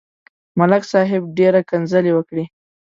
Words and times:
ملک 0.59 0.83
صاحب 0.91 1.23
ډېره 1.37 1.61
کنځلې 1.69 2.11
وکړې. 2.13 2.43